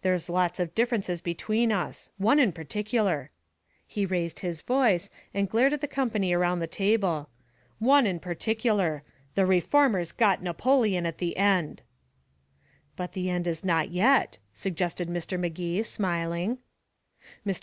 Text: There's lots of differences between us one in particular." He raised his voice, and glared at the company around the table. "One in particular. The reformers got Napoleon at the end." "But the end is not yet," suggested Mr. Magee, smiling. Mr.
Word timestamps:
There's 0.00 0.30
lots 0.30 0.58
of 0.58 0.74
differences 0.74 1.20
between 1.20 1.70
us 1.70 2.08
one 2.16 2.38
in 2.38 2.50
particular." 2.52 3.30
He 3.86 4.06
raised 4.06 4.38
his 4.38 4.62
voice, 4.62 5.10
and 5.34 5.50
glared 5.50 5.74
at 5.74 5.82
the 5.82 5.86
company 5.86 6.32
around 6.32 6.60
the 6.60 6.66
table. 6.66 7.28
"One 7.78 8.06
in 8.06 8.18
particular. 8.18 9.02
The 9.34 9.44
reformers 9.44 10.12
got 10.12 10.42
Napoleon 10.42 11.04
at 11.04 11.18
the 11.18 11.36
end." 11.36 11.82
"But 12.96 13.12
the 13.12 13.28
end 13.28 13.46
is 13.46 13.62
not 13.66 13.90
yet," 13.90 14.38
suggested 14.54 15.10
Mr. 15.10 15.38
Magee, 15.38 15.82
smiling. 15.82 16.56
Mr. 17.46 17.54